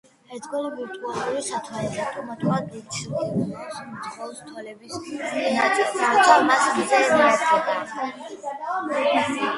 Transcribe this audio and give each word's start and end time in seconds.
ერთგვარი 0.35 0.69
ვირტუალური 0.77 1.41
სათვალით, 1.47 1.99
ავტომატურად 2.05 2.71
უჩრდილავს 2.79 3.75
მძღოლს 3.91 4.41
თვალების 4.49 4.97
ნაწილს, 5.19 5.95
როცა 6.05 6.39
მას 6.49 6.67
მზე 6.79 7.03
მიადგება. 7.21 7.79